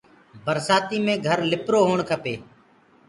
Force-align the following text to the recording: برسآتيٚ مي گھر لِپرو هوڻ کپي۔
برسآتيٚ 0.45 1.03
مي 1.05 1.13
گھر 1.27 1.39
لِپرو 1.51 1.79
هوڻ 1.87 1.99
کپي۔ 2.09 2.35